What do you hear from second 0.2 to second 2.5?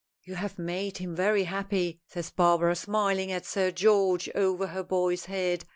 "You have made him very happy," says